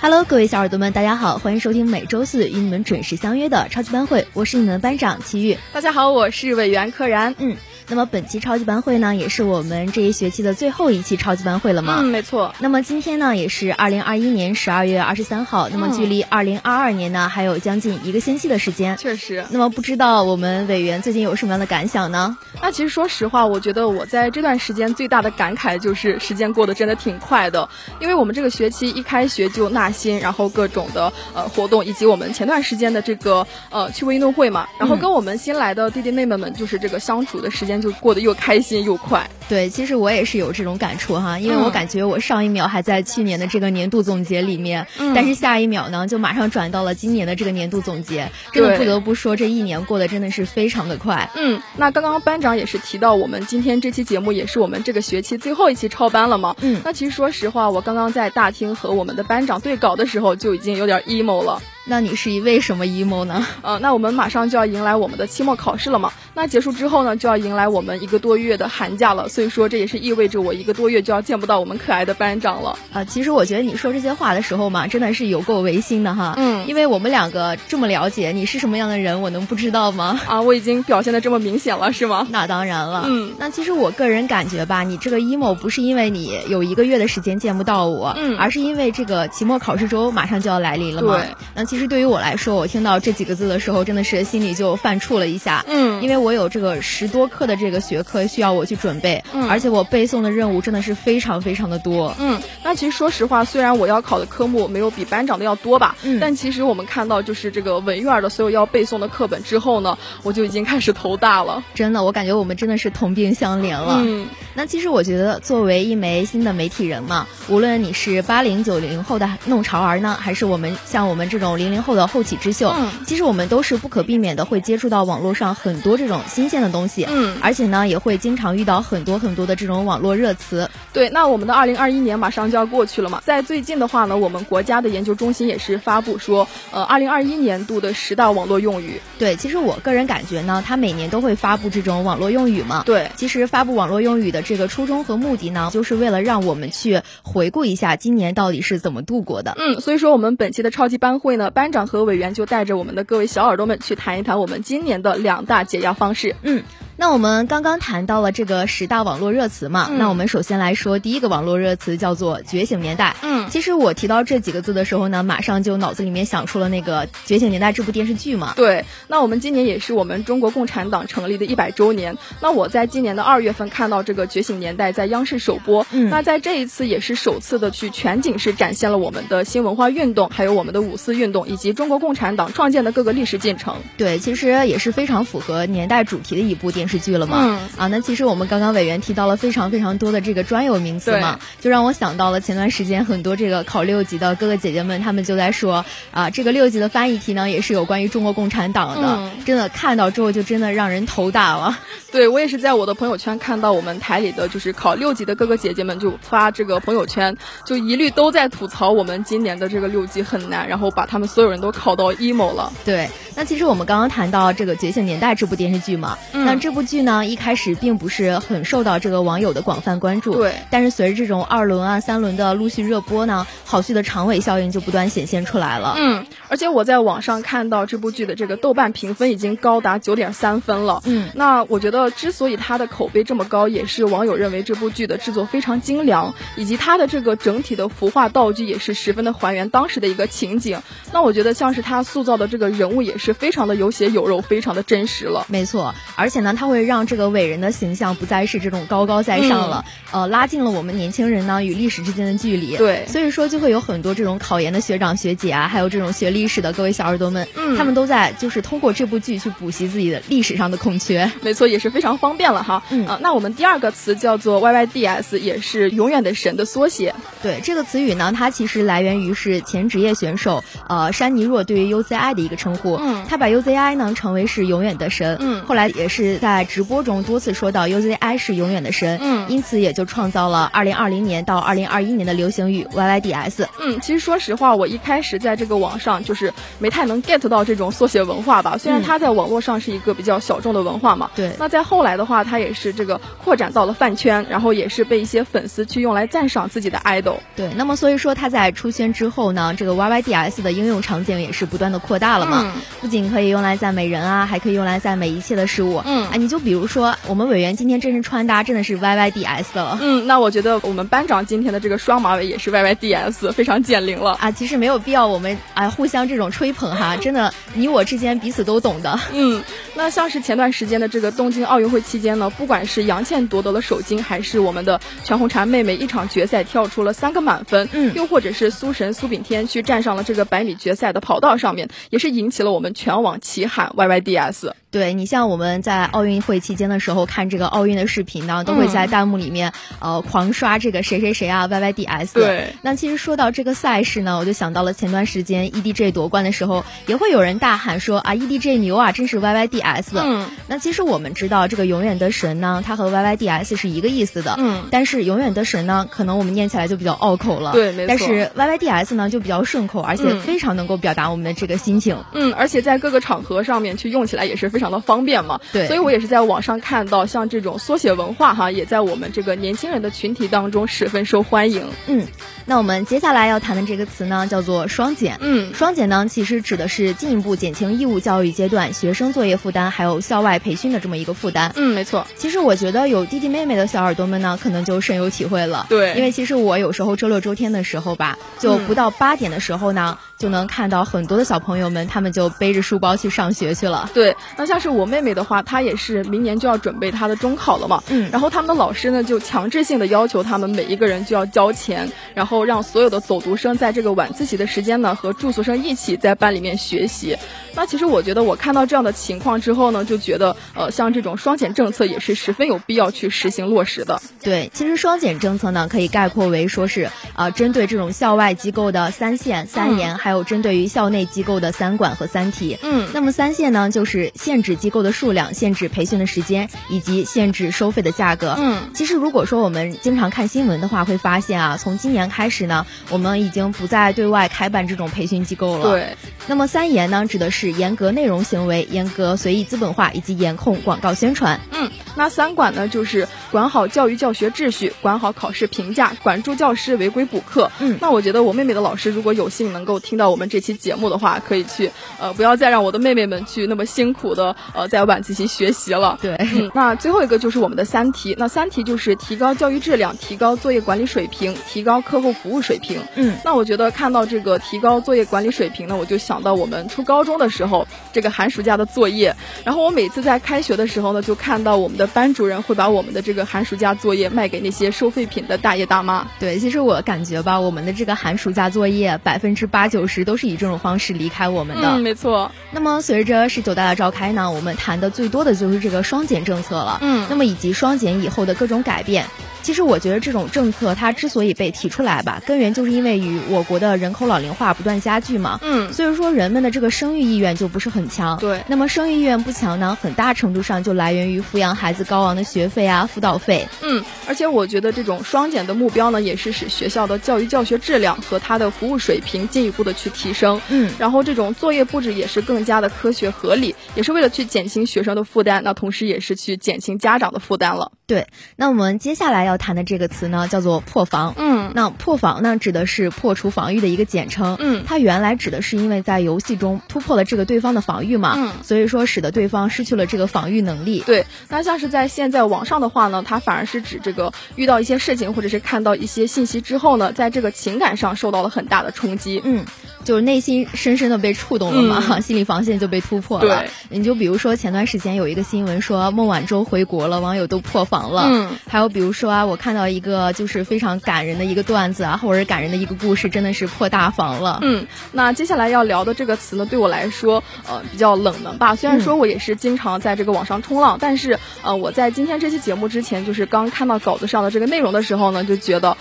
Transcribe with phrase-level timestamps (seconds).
[0.00, 5.58] Hello，各位小耳朵们，大家好，欢迎收听每周四与你们准时相约的超级班会，我是你们的班长齐豫。
[5.72, 7.34] 大家好，我是委员柯然。
[7.38, 7.56] 嗯。
[7.88, 11.98] 那么本期超级班会呢，也是我们这一学期的最后一期超级班会了吗？
[12.00, 12.52] 嗯，没错。
[12.58, 18.96] 那么今天呢，也是二零二一年十二月二十三号，那么距离二零二二年呢，还有将近一个星期的时间。
[18.96, 19.44] 确实。
[19.50, 22.36] 那么不知道我们委员最近有什么样的感想呢？
[22.60, 27.68] 那其实说实话，我觉得我在这段时间最大的感慨就是时间过得真的挺快的，
[28.00, 38.56] 因为我们这个学期一开学就纳新，然后各种的呃活动，以及我们前段时间的这个呃趣味运动会嘛，然后跟我们新来的弟弟妹妹们就是这个相处的时间就过得又开。
[38.66, 51.30] 心又快，对，其实我也是有这种感触哈，因为我感觉我上一秒还在去年的这个年度总结里面，但是下一秒呢，就马上转到了今年的这个年度总结，真的不得不说，这一年过得真的是非常的快。
[51.36, 56.56] 嗯，那刚刚班长也是提到，我们今天这期节目也是我们这个学期最后一期超班了嘛。
[56.62, 61.62] 嗯，那其实说实话，我刚刚在大厅和我们的班长对稿的时候，就已经有点 emo 了。
[61.88, 63.46] 那你是一为什么 emo 呢？
[63.62, 66.12] 呃，那我们马上就要迎来我们的期末考试了嘛。
[66.34, 69.28] 那结束之后呢，就要迎来我们一个多月的寒假了。
[69.28, 72.76] 所以说，这也是意味着我一个多月就要见不到我们可爱的班长了。
[72.92, 76.34] 啊，其实我觉得你说这些话的时候嘛，真的是有够违心的哈。
[76.36, 80.20] 嗯，因为我们两个这么了解你是什么样的人，我能不知道吗？
[80.26, 82.26] 啊，我已经表现的这么明显了，是吗？
[82.30, 83.04] 那当然了。
[83.06, 91.16] 嗯，那其实我个人感觉吧，你这个 emo 不是因为你有一个月的时间见不到我，嗯，而是因为这个期末考试周马上就要来临了嘛。
[91.16, 91.28] 对。
[91.54, 95.64] 那其实对于我来说，我听到这几个字的时候，真的是心里就犯怵了一下。
[95.68, 102.14] 嗯，因为我有这个十多课的这个学科需要我去准备，嗯，而且我背诵的任务真的是非常非常的多。
[102.18, 111.62] 嗯，那其实说实话，虽然我要考的科目没有比班长的要多吧，嗯，但其实我们看到就是这个文院的所有要背诵的课本之后呢，我就已经开始头大了。
[111.74, 114.00] 真的，我感觉我们真的是同病相怜了。
[114.04, 130.70] 嗯，那其实我觉得，作为一枚新的媒体人嘛，无论你是八零九零后的弄潮儿呢，还是我们像我们这种零零后的后起之秀，嗯，其实我们都是不可避免的会接触到网络上很多这种新鲜的东西，嗯，而且呢，也会经常遇到很多很多的这种网络热词。
[130.92, 139.00] 对，那我们的二零二一年马上就要过去了嘛，在最近的话呢，我们国家的研究中心也是发布说，呃，二零二一年度的十大网络用语。
[139.18, 142.84] 对，其实我个人感觉呢，它每年都会发布这种网络用语嘛。
[142.86, 149.54] 对，其实发布网络用语的这个初衷和目的呢，就是为了让我们去回顾一下今年到底是怎么度过的。
[149.58, 156.36] 嗯，所以说我们本期的超级班会呢，班长和委员就带着我们的各位小耳朵们去谈一谈我们今年的两大解压方式。
[156.42, 156.62] 嗯。
[156.98, 163.14] 那我们刚刚谈到了这个十大网络热词嘛，嗯、那我们首先来说第一个网络热词叫做“觉醒年代”。
[163.22, 168.54] 嗯，其实我提到这几个字的时候呢，马上就脑子里面想出了那个《觉醒年代》这部电视剧嘛。
[168.56, 172.16] 对，那我们今年也是我们中国共产党成立的一百周年。
[172.40, 183.76] 那我在今年的二月份看到这个《觉醒年代》在央视首播，嗯，那在这一次也是首次的去全景式展现了我们的新文化运动，还有我们的五四运动以及中国共产党创建的各个历史进程。
[183.98, 187.38] 对，其实也是非常符合年代主题的一部电视剧了嘛。
[187.40, 187.58] 嗯。
[187.76, 201.78] 啊，那其实我们刚刚委员提到了非常非常多的这个专有名词嘛，就让我想到了前段时间很多这个考六级的哥哥姐姐们，他们就在说啊，这个六级的翻译题呢也是有关于中国共产党的，嗯、真的看到之后就真的让人头大了。
[202.12, 207.36] 对我也是在我的朋友圈看到我们台里的就是考六级的哥哥姐姐们就发这个朋友圈，
[207.66, 212.72] 就一律都在吐槽我们今年的这个六级很难，然后把他们所有人都考到 emo 了。
[212.84, 220.54] 对，那其实我们刚刚谈到这个《觉醒年代》这部电视剧嘛，那这部剧呢一开始并不是很受到这个网友的广泛关注，对。
[220.70, 225.94] 但是随着这种二轮啊、三轮的陆续热播呢，好剧的长尾效应就不断显现出来了。
[225.96, 231.02] 嗯，而且我在网上看到这部剧的这个豆瓣评分已经高达九点三分了。
[231.04, 240.80] 嗯，那我觉得之所以它的口碑这么高，也是网友认为这部剧的制作非常精良，以及它的这个整体的服化道具也是十分的还原当时的一个情景。
[241.12, 245.46] 那我觉得像是他塑造的这个人物也是非常的有血有肉，非常的真实了。
[245.48, 252.76] 没错，而且呢，他会让这个伟人的形象不再是这种高高在上了，呃，拉近了我们年轻人呢与历史之间的距离。
[252.76, 261.30] 对，所以说就会有很多这种考研的学长学姐啊，还有这种学历史的各位小耳朵们，嗯，他们都在就是通过这部剧去补习自己的历史上的空缺。
[261.40, 262.82] 没错，也是非常方便了哈。
[262.90, 267.14] 嗯啊，那我们第二个词叫做 YYDS，也是永远的神的缩写。
[267.44, 272.96] 对，这个词语呢，它其实来源于是前职业选手呃山尼若对于 UZI 的一个称呼。
[272.96, 275.36] 嗯，他把 UZI 呢成为是永远的神。
[275.38, 279.18] 嗯，后来也是在直播中多次说到 UZI 是永远的神。
[279.20, 283.66] 嗯，因此也就创造了2020年到2021年的流行语 YYDS。
[283.80, 288.76] 嗯，其实说实话，我一开始在这个网上就是没太能 get 到这种缩写文化吧。
[288.78, 291.30] 虽然它在网络上是一个比较小众的文化嘛。
[291.34, 291.52] 对。
[291.58, 297.36] 那在后来的话，它也是这个扩展到了饭圈，然后也是被一些粉丝去用来赞赏自己的 idol。
[297.54, 297.70] 对。
[297.76, 302.62] 那么所以说它在出圈之后呢，这个 YYDS 的应用场景也是不断的扩大了嘛。
[302.64, 302.80] 嗯。
[303.00, 306.02] 不仅可以用来赞美人啊，还可以用来赞美一切的事物。
[306.04, 306.26] 嗯。
[306.36, 309.98] 啊，你就比如说我们委员今天这身穿搭真的是 YYDS 了。
[310.02, 314.50] 嗯，那我觉得我们班长今天的这个双马尾也是 YYDS，非常减龄了啊。
[314.50, 319.18] 其实没有必要我们哎互相这种吹捧哈，真的你我之间彼此都懂的。
[319.32, 334.72] 嗯，那像是前段时间的这个东京奥运会期间呢，不管是杨倩夺得了首金，还是我们的全红婵妹妹一场决赛跳出了三个满分，嗯，又或者是苏神苏炳添去站上了这个百米决赛的跑道上面，也是引起了我们全网齐喊 YYDS。
[334.90, 342.32] 对你像我们在奥运会期间的时候看这个奥运的视频呢，都会在弹幕里面、嗯、呃狂刷这个谁谁谁啊 YYDS。
[342.32, 350.04] 对，那其实说到这个赛事呢，我就想到了前段时间 EDG 夺冠的时候，也会有人大喊说啊 EDG 牛啊，真是 YYDS。
[350.14, 354.54] 嗯，那其实我们知道这个永远的神呢，它和 YYDS 是一个意思的。
[354.56, 357.72] 嗯，但是永远的神呢，可能我们念起来就比较拗口了。
[357.72, 358.08] 对，没错。
[358.08, 362.16] 但是 YYDS 呢就比较顺口，而且非常能够表达我们的这个心情。
[362.32, 365.58] 嗯，而且在各个场合上面去用起来也是非常的方便嘛。
[365.72, 371.88] 对，所以我也是在网上看到，像这种缩写文化哈，也在我们这个年轻人的群体当中十分受欢迎。
[372.08, 372.26] 嗯，
[372.66, 375.38] 那我们接下来要谈的这个词呢，叫做双减。
[375.40, 381.72] 嗯，双减呢，其实指的是进一步减轻义务教育阶段学生作业负担，还有校外培训的这么一个负担。
[381.74, 382.26] 嗯，没错。
[382.36, 385.86] 其实我觉得有弟弟妹妹的小耳朵们呢，可能就深有体会了。
[385.88, 394.10] 对，因为其实我有时候周六周天的时候吧，就不到八点的时候呢，嗯、就能看到很多的小朋友们，他们就背着书包去上学去了。
[394.12, 396.26] 对，那像是我妹妹的话，她也是。
[396.26, 407.36] 明年就要准备她的中考了嘛，嗯，然后他们的老师呢就强制性的要求他们每一个人就要交钱，然后让所有的走读生在这个晚自习的时间呢和住宿生一起在班里面学习。
[407.74, 414.20] 那其实我觉得我看到这样的情况之后呢，就觉得呃像这种双减政策也是十分有必要去实行落实的。
[414.42, 422.76] 对，其实双减政策呢可以概括为说是啊、呃、针对这种校外机构的三限、三严，嗯、还有针对于校内机构的三管和三提。
[422.82, 428.56] 嗯，那么三限呢就是限制机构的数量，限制培训的时间以及限制收费的价格。
[428.58, 435.88] 嗯，其实如果说我们经常看新闻的话，会发现啊，从今年开始呢，我们已经不再对外开办这种培训机构了。
[435.88, 436.16] 对。
[436.48, 441.60] 那么三严呢，指的是严格内容行为、严格随意资本化以及严控广告宣传。
[441.70, 447.70] 嗯，那三管呢，就是管好教育教学秩序，管好考试评价，管住教师违规补课。
[447.78, 456.18] 嗯，那我觉得我妹妹的老师如果有幸能够听到我们这期节目的话，可以去呃，不要再让我的妹妹们去那么辛苦的呃在晚自习学习了。
[456.22, 456.34] 对。
[456.54, 458.34] 嗯，那最后一个就是我们的三题。
[458.38, 463.00] 那三题就是提高教育质量、提高作业管理水平、提高课后服务水平。
[463.14, 469.34] 嗯，那我觉得看到这个提高作业管理水平呢，我就想到我们初高中的时候这个寒暑假的作业。
[469.64, 476.26] 然后我每次在开学的时候呢，就看到我们的班主任会把我们的这个寒暑假作业卖给那些收废品的大爷大妈。
[476.38, 481.88] 对，其实我感觉吧，我们的这个寒暑假作业百分之八九十都是以这种方式离开我们的。
[481.88, 482.50] 嗯，没错。
[482.70, 486.98] 那么随着十九大的召开呢，我们谈的最多的就是这个双减政策了。
[487.00, 489.24] 嗯，那么以及双减以后的各种改变。
[489.62, 495.58] 其实我觉得这种政策它之所以被提出来吧，根源就是因为与我国的人口老龄化不断加剧嘛。
[495.60, 498.38] 嗯，所以说人们的这个生育意愿就不是很强。
[498.38, 503.66] 对，那么生育意愿不强呢，很大程度上就来源于抚养孩子高昂的学费啊、辅导费。
[503.82, 510.60] 嗯，而且我觉得这种双减的目标呢，也是使学校的教育教学质量和它的服务水平进一步的去提升。
[510.68, 517.90] 嗯，然后这种作业布置也是更加的科学合理，也是为了去减轻学生的负担，那同时也是去减轻家长的负担了。
[518.06, 521.34] 对，那我们接下来要谈的这个词呢，叫做破防。
[521.36, 524.56] 嗯，那破防呢，指的是破除防御的一个简称。
[524.60, 531.02] 嗯，它原来指的是因为在游戏中突破了这个对方的防御嘛，嗯，所以说使得对方失去了这个防御能力。
[531.04, 539.42] 对，那像是在现在网上的话呢，它反而是指这个遇到一些事情或者是看到一些信息之后呢，在这个情感上受到了很大的冲击。
[539.44, 539.64] 嗯，
[540.04, 543.62] 就是内心深深的被触动了嘛，嗯、 心理防线就被突破了。
[543.62, 548.26] 对，你就比如说前段时间有一个新闻说孟晚舟回国了，网友都破防了。
[548.28, 548.48] 嗯。
[548.68, 554.58] 还有比如说啊，我看到一个就是非常感人的一个段子啊，或者是感人的一个故事，真的是破大防了。
[554.62, 558.74] 嗯，那接下来要聊的这个词呢，对我来说，呃，比较冷门吧。
[558.76, 565.96] 虽然说我也是经常在这个网上冲浪，但是呃，我在今天这期节目之前，就是刚看到稿子上的这个内容的时候呢，就觉得。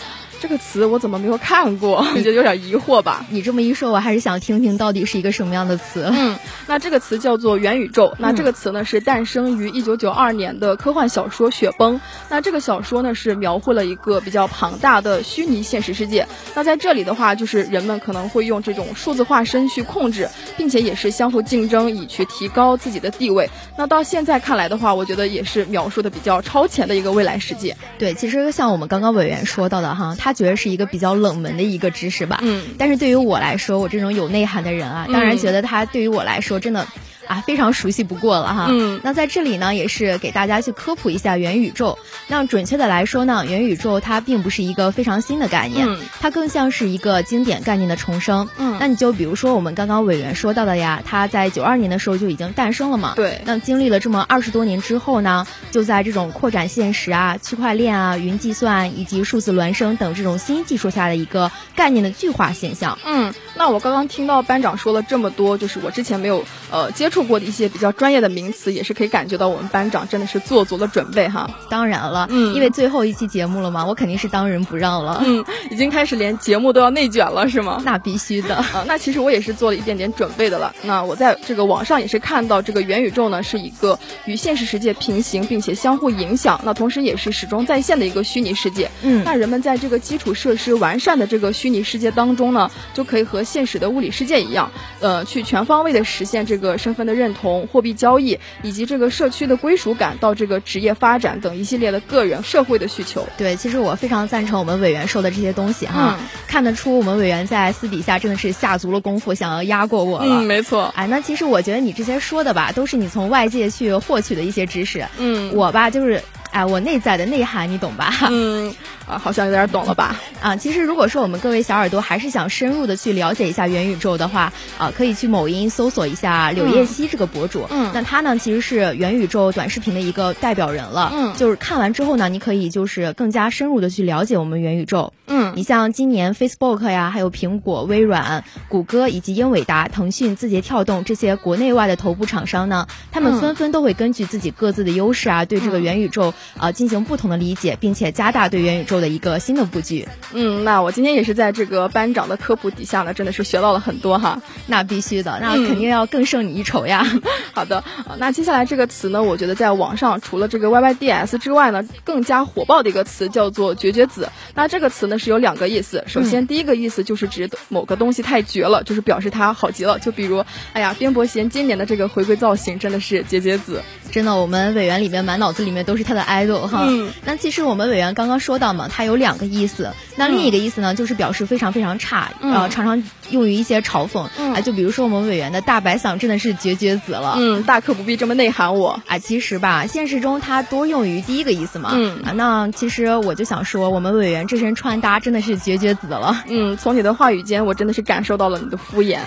[0.45, 2.05] 这个词我怎么没有看过？
[2.23, 3.25] 就有点疑惑吧。
[3.31, 6.07] 你这么一说，我还是想听听到底是一个什么样的词。
[6.13, 6.37] 嗯，
[6.67, 8.13] 那这个词叫做元宇宙。
[8.19, 11.95] 那这个词呢是诞生于一九九二年的科幻小说《雪崩》。
[12.29, 16.27] 那这个小说呢是描绘了一个比较庞大的虚拟现实世界。
[16.53, 23.49] 那在这里的话，就是人们可能会用这种数字化身去控制，并且也是相互竞争，以去提高自己的地位。
[23.75, 27.75] 那到现在看来的话，我觉得也是描述的比较超前的一个未来世界。
[27.97, 32.39] 对，其实像我们刚刚委员说到的哈，他觉得是一个比较冷门的一个知识吧。
[32.43, 36.87] 嗯，但是对于我来说，我这种有内涵的人啊，当然觉得他对于我来说真的。
[37.27, 38.67] 啊，非常熟悉不过了哈。
[38.69, 41.97] 嗯，那在这里呢，也是给大家去科普一下元宇宙。
[42.27, 48.47] 那准确的来说呢，元宇宙它并不是一个非常新的概念，嗯、它更像是一个经典概念的重生。
[48.57, 53.13] 嗯，那你就比如说我们刚刚委员说到的呀，它在九二年的时候就已经诞生了嘛。
[53.15, 53.41] 对。
[53.45, 62.97] 那经历了这么二十多年之后呢，就在这种扩展现实啊、区块链啊、云计算以及数字孪生等这种新技术下的一个概念的巨化现象。
[63.05, 67.91] 嗯，那我刚刚听到班长说了这么多，就是我之前没有呃接触过的一些比较。
[67.95, 71.49] 专业的名词也是可以感觉到我们班长真的是做足了准备哈。
[71.69, 75.23] 当然了，嗯，因为最后一期节目了嘛，我肯定是当仁不让了。
[75.25, 77.81] 嗯，已经开始连节目都要内卷了是吗？
[77.85, 78.83] 那必须的 啊。
[78.85, 80.75] 那其实我也是做了一点点准备的了。
[80.83, 88.91] 那我在这个网上也是看到，这个元宇宙呢是一个与现实世界平行并且相互影响，那同时也是始终在线的一个虚拟世界。
[89.03, 94.69] 嗯，那人们在这个基础设施完善的这个虚拟世界当中呢，就可以和现实的物理世界一样，
[94.99, 98.39] 呃，去全方位的实现这个身份的认同、货币交易。
[98.63, 103.27] 以及这个社区的归属感，到这个职业发展等一系列的个人社会的需求。
[103.37, 110.25] 对，其实我非常赞成我们委员说的这些东西哈，嗯、看得出我们委员在私底下真的是下足了功夫，想要压过我了。
[110.25, 110.91] 嗯，没错。
[110.95, 115.05] 哎，那其实我觉得你这些说的吧，都是你从外界去获取的一些知识。
[115.17, 116.21] 嗯，我吧就是。
[116.55, 118.13] 哎，我内在的内涵你懂吧？
[118.31, 118.73] 嗯，
[119.05, 120.21] 啊，好像有点懂了吧？
[120.41, 127.67] 啊，其实如果说我们各位小耳朵还是想深入的去了解一下元宇宙的话，啊，可以去某音搜索一下柳叶熙这个博主。
[127.69, 131.11] 嗯，那他呢其实是元宇宙短视频的一个代表人了。
[131.13, 135.11] 嗯，就是看完之后呢，你可以就是更加深入的去了解我们元宇宙。
[135.27, 150.05] 嗯，你像今年 Facebook 呀，还有苹果、微软、谷歌以及英伟达、腾讯、字节跳动这些国内外的头部厂商呢，他们纷纷都会根据自己各自的优势啊，对这个元宇宙啊进行不同的理解，并且加大对元宇宙的一个新的布局。
[150.33, 154.41] 嗯，那我今天也是在这个班长的科普底下呢，真的是学到了很多哈。
[154.67, 157.05] 那必须的，那肯定要更胜你一筹呀。
[157.55, 157.81] 好的，
[158.17, 164.29] 那接下来这个词呢，我觉得在网上除了这个 YYDS 之外呢，更加火爆的一个词叫做绝绝子。
[164.53, 169.99] 那这个词呢是有两个意思，首先第一个意思就是指某个东西太绝了，就是表示它好极了。
[169.99, 173.83] 就比如，哎呀，边伯贤今年的这个回归造型真的是绝绝子。
[174.11, 176.85] 真的，我们委员里面满脑子里面都是他的 idol 哈。
[176.87, 179.91] 嗯，那其实我们委员刚刚说到嘛，它有两个意思。
[180.15, 184.27] 那另一个意思呢，就是表示非常非常差，嗯、呃，常常用于一些嘲讽。
[184.37, 187.35] 嗯、啊，就比如说我们委员的大白嗓真的是绝绝子了。
[187.37, 189.01] 嗯，大可不必这么内涵我。
[189.07, 191.91] 啊，其实吧，现实中它多用于第一个意思嘛。
[191.93, 196.33] 嗯啊，那其实我就想说，我们委员这身穿搭真的那是绝绝子了。
[196.47, 199.19] 嗯，从你的话语间，我真的是感受到了你的敷衍。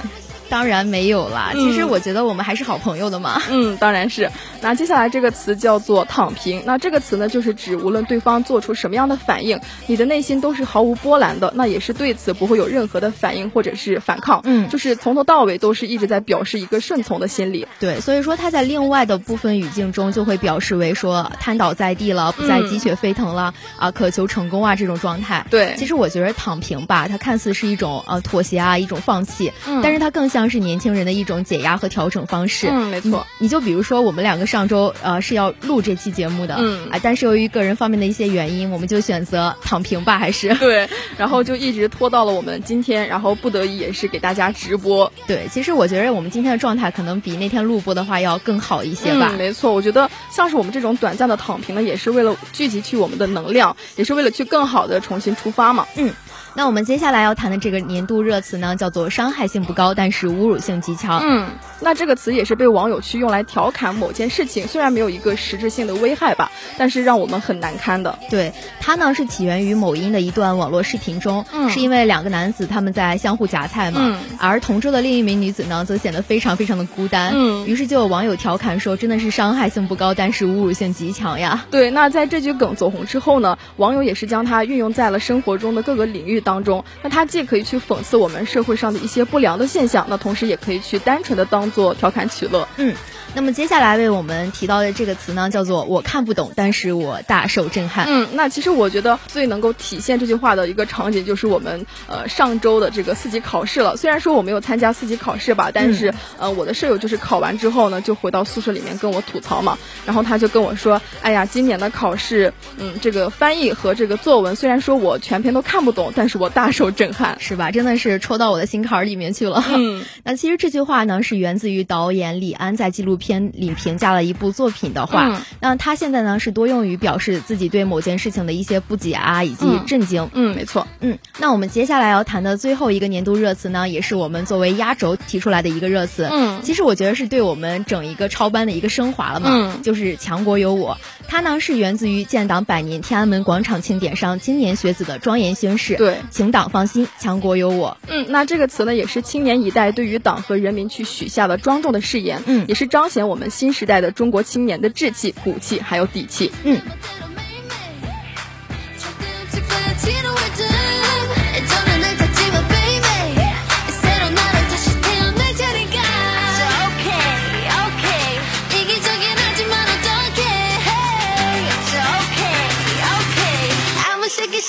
[0.48, 1.50] 当然没有啦。
[1.54, 3.40] 其实我觉得我们还是好朋友的嘛。
[3.50, 4.30] 嗯，当然是。
[4.60, 6.62] 那接下来这个词叫做“躺平”。
[6.66, 14.40] 那这个词呢，就是指无论对方做出什么样的反应，你的内心都是毫无波澜的，那也是对此不会有任何的反应或者是反抗。
[14.44, 17.66] 嗯，就是从头到尾都是一直在表示一个顺从的心理。
[17.80, 25.46] 对，所以说他在另外的部分语境中就会表示为说瘫倒在地了，不再鸡血沸腾了啊，渴求成功啊这种状态。
[25.50, 29.52] 对，其实我觉得躺平吧，它看似是一种呃妥协啊，一种放弃，
[29.82, 32.68] 但是它更像是年轻人的一种解压和调整方式。
[32.70, 33.26] 嗯，没错。
[33.38, 45.10] 你就比如说我们两个上周呃是要录这期节目的，嗯啊，但是由于个人方面的一些原因，我们就选择躺平吧，还是 对，然后就一直拖到了我们今天，然后不得已也是给大家直播。
[45.26, 49.30] 对，其实我觉得我们今天的状态可能比那天录播的话要更好一些吧。
[49.32, 55.86] 嗯，没错，我觉得像是我们这种短暂的躺平呢，也是为了聚集去我们的能量，也是为了去更好的重新出发嘛。
[55.96, 56.12] 嗯。
[56.58, 61.20] 那我们接下来要谈的这个年度热词呢，叫做伤害性不高，但是侮辱性极强。
[61.22, 68.18] 嗯，那这个词也是被网友去用来调侃某件事情，虽然没有一个实质性的危害吧，但是让我们很难堪的。
[68.28, 77.30] 对，它呢是起源于某音的一段网络视频中，是因为两个男子他们在相互夹菜嘛，而同桌的另一名女子呢则显得非常非常的孤单。
[77.36, 81.66] 嗯，于是就有网友调侃说，真的是伤害性不高，但是侮辱性极强呀。
[81.70, 86.42] 对，那在这句梗走红之后呢，网友也是将它运用在了生活中的各个领域。
[86.48, 92.66] 当中，那它既可以去讽刺我们社会上的一些不良的现象，那同时也可以去单纯的当做调侃取乐。
[92.78, 92.94] 嗯。
[93.34, 98.06] 那么接下来为我们提到的这个词呢，叫做“我看不懂，但是我大受震撼”。
[98.08, 103.98] 嗯，那其实我觉得最能够体现这句话的一个场景，就是我们呃上周的这个四级考试了。
[103.98, 109.76] 虽然说我没有参加四级考试吧，但是呃我的舍友就是考完之后呢，就回到宿舍里面跟我吐槽嘛。
[110.06, 117.70] 然后他就跟我说：“哎呀，今年的考试，嗯，这个翻译和这个作文，虽然说我全篇都看不懂，但是我大受震撼，是吧？
[117.70, 119.64] 真的是戳到我的心坎儿里面去了。
[119.68, 130.28] 嗯， 那其实这句话呢，是源自于导演李安在纪录片里评价了一部作品的话，那他现在呢是多用于表示自己对某件事情的一些不解啊，以及震惊。
[130.32, 130.86] 嗯，没错。
[131.00, 136.28] 嗯，那我们接下来要谈的最后一个年度热词呢，也是我们作为压轴提出来的一个热词。
[136.30, 139.48] 嗯，其实我觉得是对我们整一个超班的一个升华了嘛。
[139.50, 140.98] 嗯，就是强国有我，
[141.30, 145.94] 它呢是源自于建党百年天安门广场庆典上青年学子的庄严宣誓。
[145.94, 147.98] 对，请党放心，强国有我。
[148.08, 152.42] 嗯，那这个词呢，也是青年一代对于党和人民去许下的庄重的誓言。
[152.46, 156.50] 嗯，也是彰显我们新时代的中国青年的志气、骨气还有底气。
[156.64, 156.80] 嗯。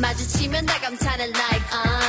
[0.00, 2.05] 마주치면 나 감탄을 like uh.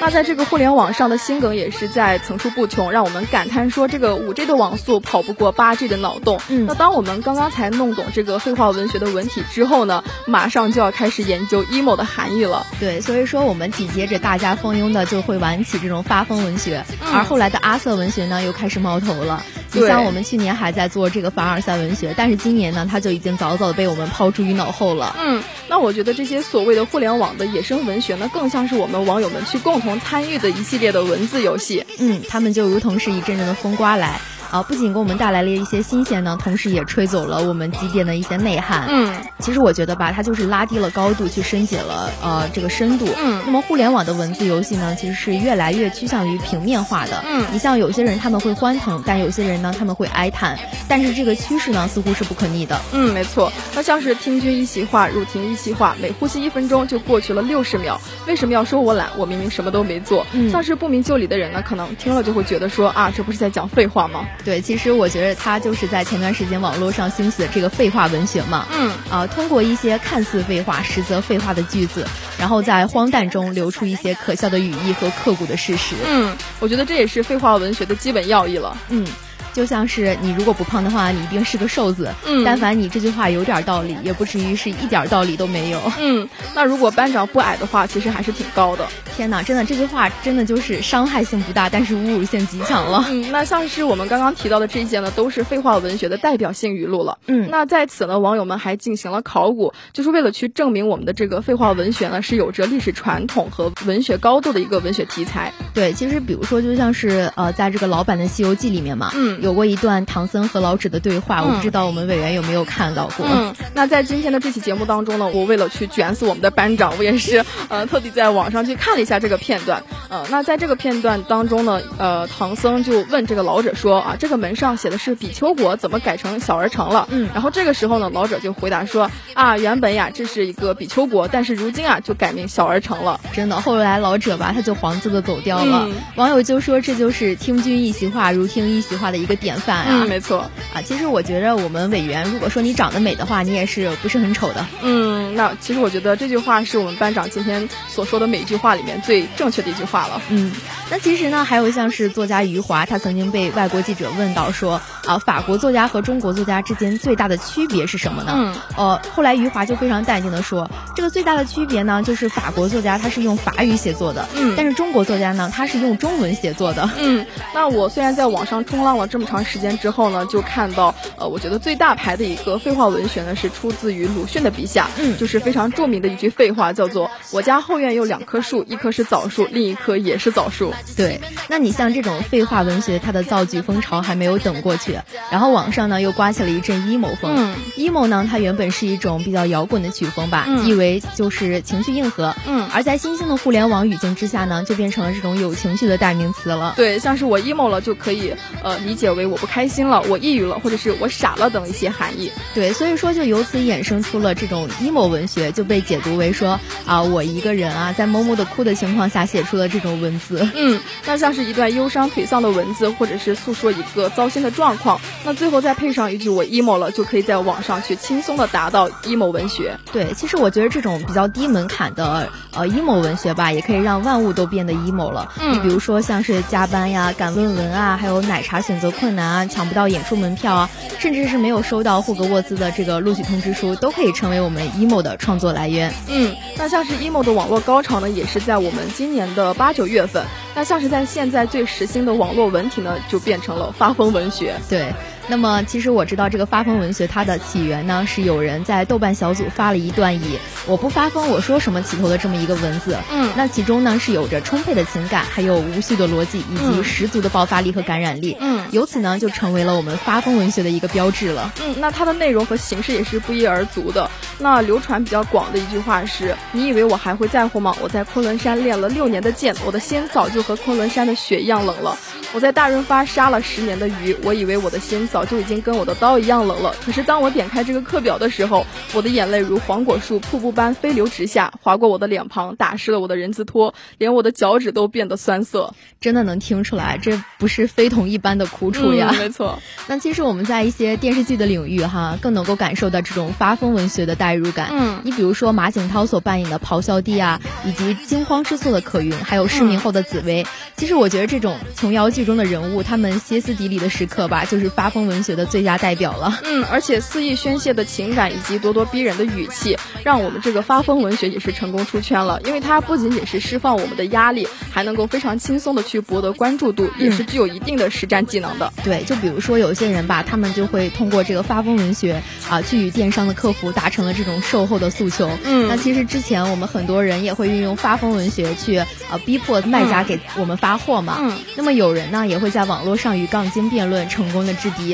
[0.00, 6.40] 那在这个互联网上的心梗也是在层出不穷，让我们感叹说这个五 G 的网速跑不过八 G 的脑洞。
[6.48, 12.66] 嗯，那当我们刚刚才弄懂这个废话文学的文体之后呢，马上就要开始研究 emo 的含义了。
[12.78, 19.42] 对，所以说我们紧接着大家蜂拥的就会玩起这种发疯文学，而后来的阿瑟文学呢又开始冒头了。
[19.72, 25.16] 你像我们去年还在做这个凡尔赛文学，但是今年呢，它就已经早早的被我们抛诸于脑后了。
[25.18, 31.82] 嗯，那我觉得这些所谓的互联网的野生文学呢，更像是我我们网友们去共同参与的一系列的文字游戏。
[31.98, 34.20] 嗯，他们就如同是一阵阵的风刮来。
[34.54, 38.86] 啊，不仅给我们带来了一些新鲜呢，同时也吹走了我们积淀的一些内涵。
[38.88, 43.08] 嗯，其实我觉得吧，它就是拉低了高度，去深解了呃这个深度。
[43.18, 47.24] 嗯，那么互联网的文字游戏呢，其实是越来越趋向于平面化的。
[47.26, 52.80] 嗯，你像有些人他们会欢腾，但有些人呢他们会哀叹，但是这个趋势呢似乎是不可逆的。
[52.92, 53.50] 嗯，没错。
[53.74, 58.00] 那像是听君一席话，入庭一席话，每呼吸一分钟就过去了六十秒。
[58.28, 59.08] 为什么要说我懒？
[59.16, 60.24] 我明明什么都没做。
[60.30, 64.24] 嗯，像是不明就里的人呢，可能听了就会觉得说啊，这不是在讲废话吗？
[64.44, 65.34] 对，其实我觉得。
[65.44, 72.06] 他就是在前段时间网络上兴起的这个废话文学嘛，嗯啊，通过一些看似废话实则废话的句子，
[72.38, 75.96] 然后在荒诞中流出一些可笑的语义和刻骨的事实。
[76.06, 78.76] 嗯，我觉得这也是废话文学的基本要义了。
[78.88, 79.06] 嗯。
[79.54, 82.12] 就像是你如果不胖的话，你一定是个瘦子。
[82.26, 85.80] 嗯，但凡你这句话有点道理，也不至于是一点道理都没有。
[85.98, 88.86] 嗯，那如果班长不矮的话，其实还是挺高的。
[89.16, 93.04] 天哪，真的这句话真的就是伤害性不大，但是侮辱性极强了。
[93.08, 97.16] 嗯，那像是我们刚刚提到的这些呢，都是废话文学的代表性语录了。
[97.28, 105.52] 嗯，那在此呢，网友们还进行了考古，就是为了去证明我们的这个废话文学呢是有着历史传统和文学高度的一个文学题材。
[105.74, 113.26] 对，其实比如说就像是呃，在这个老版的《西游记》里面嘛，嗯，有过一段唐僧和老者的对话，我不知道我们委员有没有看到过。
[113.30, 119.82] 嗯，那在今天的这期节目当中呢，我为了去卷死我们的班长，我也是呃特地在网上去看了一下这个片段。
[120.08, 127.06] 呃，那在这个片段当中呢，呃，唐僧就问这个老者说啊，这个门上写的是比丘国，怎么改成小儿城了？
[127.10, 133.20] 嗯，然后这个时候呢，老者就回答说啊，原本呀这是一个比丘国，但是如今啊就改名小儿城了。
[133.34, 135.86] 真的，后来老者吧他就黄字的走掉了。
[136.16, 140.04] 网友就说这就是听君一席话如听一席话的一个典范啊。
[140.04, 144.66] 没错啊，其实我觉得我们委员如果说你长得美的话，你也是不是很丑的。
[144.82, 150.20] 嗯，那其实我觉得这句话是我们班长今天所说的每一句话里面最正确的一句话了。
[150.30, 150.52] 嗯，
[150.90, 158.32] 那其实呢，还有像是作家余华，他曾经被外国记者问到说啊，法国作家和中国作家之间最大的区别是什么呢？
[158.34, 166.88] 嗯，呃，后来余华就非常淡定的说，这个最大的区别呢，就是法国作家他是用法语写作的，嗯，但是中国作家呢，他是用中文写作的。
[166.98, 184.98] 嗯，那我虽然在网上冲浪了这么长时间之后呢，就看到，呃，我觉得最大牌的一个废话文学呢，是出自于鲁迅的笔下，嗯，就是非常著名的一句废话，叫做“我家后院有两棵树，一棵是枣树，另一棵也是枣树。”对，那你像这种废话文学，它的造句风潮还没有等过去，
[185.30, 187.32] 然后网上呢又刮起了一阵 emo 风。
[187.34, 192.36] 嗯，emo 呢，它原本是一种比较摇滚的曲风吧，意为就是情绪硬核。
[192.46, 196.74] 嗯，而在新兴的互联网语境之下呢，就变成了这种有情绪的代名词了。
[196.76, 202.30] 对，像是我 emo 了，就可以呃理解为我不开心了，我抑郁了，或者是我傻了等一些含义。
[202.52, 210.46] 对，所以说就由此衍生出了这种 emo 文学，就被解读为说啊，我一个人啊，在默默的哭的情况下写出了这种文字。
[210.54, 219.78] 嗯，那像是一段忧伤颓丧的文字，或者是诉说一个糟心的状况，那最后再配上一句我 emo 了，就可以在网上去轻松的达到 emo 文学。
[219.92, 225.32] 对，其实我觉得这种比较低门槛的呃 emo 文学吧，也可以让万物都变得 emo 了。
[225.40, 235.94] 嗯，比如说像是加班呀、赶论文啊，还有奶茶选择困难啊、抢不到演出门票啊，甚至是没有收到霍格沃兹的这个录取通知书，都可以成为我们 emo 的创作来源。
[236.08, 240.24] 嗯，那像是 emo 的网络高潮呢，也是在我们今年的八九月份。
[240.56, 244.56] 那像是在现在最时兴的网络文体呢，就变成了发疯文学。
[244.68, 244.92] 对。
[245.26, 252.98] 那么，其实我知道这个发疯文学它的起源呢，是有人在豆瓣小组发了一段以“我不发疯，我说什么”起头的这么一个文字。
[253.10, 258.36] 嗯，那其中呢是有着充沛的情感，还有无序的逻辑，以及十足的爆发力和感染力。
[258.38, 261.50] 嗯，由此呢就成为了我们发疯文学的一个标志了。
[261.64, 264.10] 嗯，那它的内容和形式也是不一而足的。
[264.38, 267.74] 那流传比较广的一句话是：“你以为我还会在乎吗？
[267.80, 271.96] 我在昆仑山练了六年的剑，我的心早就和昆仑山的雪一样冷了。
[272.34, 276.74] 我在大润发杀了十年的鱼，我以为我的心。”早就已经跟我的刀一样冷了。
[276.84, 285.72] 可是当我点开这个课表的时候，我的眼泪如黄果树瀑布般飞流直下，划过我的脸庞，打湿了我的人字拖，连我的脚趾都变得酸涩。
[286.00, 289.14] 真的能听出来，这不是非同一般的苦楚呀。
[289.16, 289.60] 没错。
[289.86, 294.70] 那其实我们在一些电视剧的领域哈，更能够感受到这种发疯文学的代入感。
[294.72, 295.00] 嗯。
[295.04, 300.44] 你比如说马景涛所扮演的咆哮帝啊，以及惊慌失措的可云，还有失明后的紫薇。
[300.76, 305.03] 其实我觉得这种琼瑶剧中的人物，他们歇斯底里的时刻吧，就是发疯。
[305.06, 312.40] 文学的最佳代表了，嗯，而且肆意宣泄的情感以及咄咄逼人的语气，让我们这个发疯文学也是成功出圈了。
[312.44, 318.72] 因为它不仅仅是释放我们的压力，还能够非常轻松的去博得关注度，也是具有一定的实战技能的。
[318.82, 325.30] 对，就比如说有些人吧，他们就会通过这个发疯文学啊，去与电商的客服达成了这种售后的诉求。
[325.44, 328.86] 嗯，那其实之前我们很多人也会运用发疯文学去啊
[329.24, 331.18] 逼迫卖家给我们发货嘛。
[331.20, 334.93] 嗯，那么有人呢也会在网络上与杠精辩论，成功的制敌。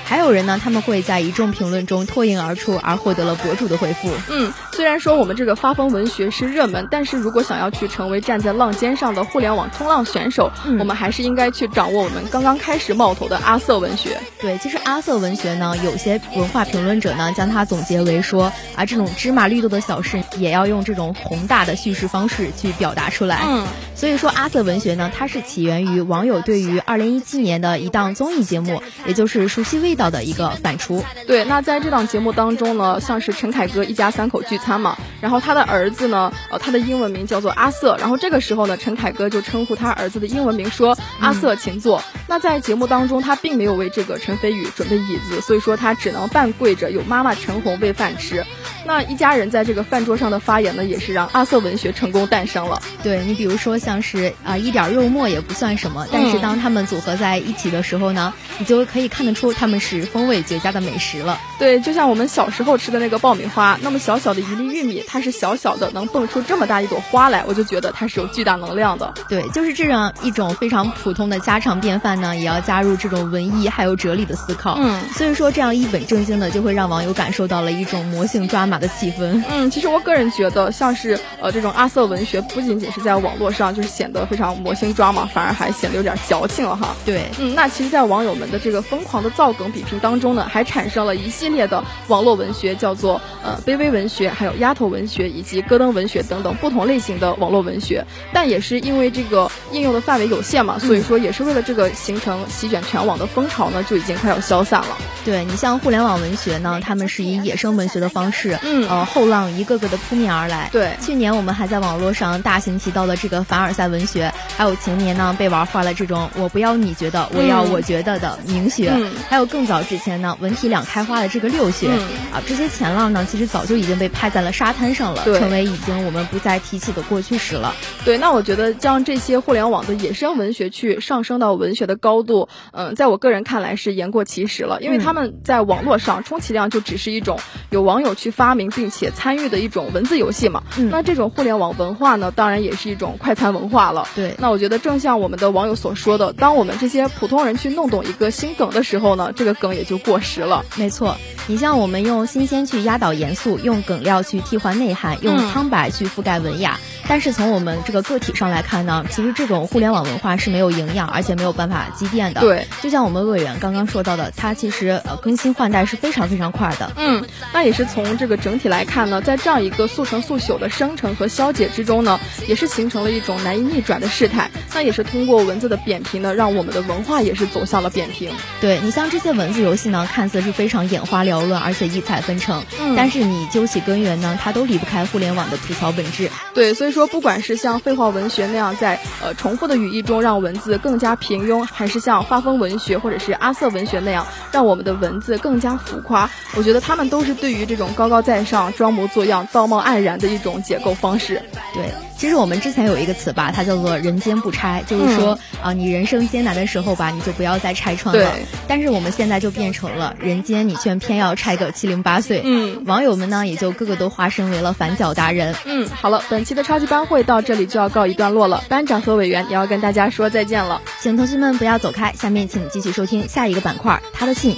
[0.11, 4.09] 还有人呢，他们会在一众评论中脱颖而出，而获得了博主的回复。
[4.29, 14.17] 嗯，虽然说我们这个发疯文学是热门，但是如果想要去成为站在浪尖上的互联网冲浪选手，我们还是应该去掌握我们刚刚开始冒头的阿瑟文学。
[14.41, 23.43] 对，其实阿瑟文学呢，有些文化评论者呢，将它总结为说啊，这种芝麻绿豆的小事，也要用这种宏大的叙事方式去表达出来。
[23.47, 31.03] 嗯，所以说阿瑟文学呢，它是起源于网友对于二零一七年的一档综艺节目，也就是《熟悉味道》的一个反刍。
[31.27, 48.45] 对，那在这档节目当中呢，像是陈凯歌一家三口聚餐嘛，然后他的儿子呢，呃，他的英文名叫做阿瑟，然后这个时候呢，陈凯歌就称呼他儿子的英文名说：“阿瑟，请坐。”那在节目当中，他并没有为这个陈飞宇准备椅子，所以说他只能半跪着，有妈妈陈红喂饭吃。
[48.85, 52.81] 那一家人在这个饭桌上的发言呢，也是让阿瑟文学成功诞生了。
[53.03, 61.37] 对你比如说像是啊一点肉末也不算什么，但是当他们组合在一起的时候呢，你就可以看得出他们是风味绝佳的美食了。
[61.59, 69.13] 对，就像我们小时候吃的那个爆米花，那么小小的一粒玉米，它是小小的能蹦出这么大一朵花来，我就觉得它是有巨大能量的。
[69.27, 74.75] 对，就是这样一种非常普通的家常便饭呢，也要加入这种文艺还有哲理的思考。
[74.79, 79.43] 嗯，所以说这样一本正经的，就会让网友感受到了一种魔性抓马的气氛。
[79.49, 86.95] 嗯，其实我个人觉得，像是呃这种阿瑟文学，不仅仅是在网络上就是显得非常魔性抓马，反而还显得有点矫情了哈。
[87.05, 98.05] 对，嗯，那其实，在网友们的这个疯狂的造梗比拼当中呢，还产生了一系列的网络文学，叫做呃卑微文学，还有丫头文学以及戈登文学等等不同类型的网络文学。
[98.33, 104.97] 但也是因为这个应用的范围有限嘛，所以说也是为了这个形成席卷全网的风潮呢，就已经快要消散了。
[105.23, 109.51] 对你像互联网文学呢，他们是以野生文学的方式，嗯，呃后浪。
[109.51, 110.69] 一个个的扑面而来。
[110.71, 118.93] 对，去年我们还在网络上大行其道的这个凡尔赛文学，还有前年呢被玩坏了这种我不要你觉得，我要我觉得的名学，
[119.29, 121.89] 还有更早之前呢文体两开花的这个六学
[122.31, 127.75] 啊，这些前浪呢其实早就已经被拍在了沙滩上了，成为已经我们不再提起的过去时了。
[128.05, 137.37] 对，那我觉得将这些互联网的野生文学去上升到文学的高度，嗯，在我个人看来是言过其实了，因为他们在网络上充其量就只是一种
[137.69, 139.51] 有网友去发明并且参与。
[139.51, 144.07] 的一种文字游戏嘛，那这种互联网文化呢，当然也是一种快餐文化了。
[144.15, 150.65] 对，那我觉得正像我们的网友所说的，当我们这些普通人去弄懂一个新梗的时候呢，这个梗也就过时了。
[150.75, 156.79] 没错，你像我们用新鲜去压倒严肃，用梗料去替换内涵，用苍白去覆盖文雅。
[157.11, 162.39] 但是从我们这个个体上来看呢，其实这种互联网文化是没有营养，而且没有办法积淀的。
[162.39, 166.89] 对，就像我们委员刚刚说到的，它其实呃更新换代是非常非常快的。
[166.95, 167.21] 嗯，
[167.51, 174.49] 那也是从这个整体来看呢，在这样一个速成速朽的生成和消解之中呢，也是形成了一种难以逆转的事态。
[174.73, 178.31] 那也是通过文字的扁平呢，让我们的文化也是走向了扁平。
[178.61, 182.63] 对你像这些文字游戏呢，看似是非常眼花缭乱，而且异彩纷呈。
[182.79, 186.29] 嗯，但是你究其根源呢，它都离不开互联网的吐槽本质。
[186.53, 201.41] 对，所以说不管是像废话文学那样在呃重复的语义中让文字更加平庸，还是像发疯文学或者是阿瑟文学那样让我们的文字更加浮夸，我觉得他们都是对于这种高高在上、装模作样、道貌岸然的一种解构方式。
[201.73, 201.85] 对。
[202.17, 208.31] 其实我们之前有一个词吧，它叫做“人间不拆”，就是说啊，你人生艰难的时候吧，你就不要再拆穿了。
[208.67, 212.43] 但是我们现在就变成了“人间你却偏要拆个七零八碎”。
[212.45, 215.55] 嗯，网友们呢也就个个都化身为了反脚达人。
[215.65, 224.57] 嗯，好了，本期的超级班会到这里就要告一段落了，班长和委员也要跟大家说再见了，请同学们不要走开，下面请继续收听下一个板块，他的信。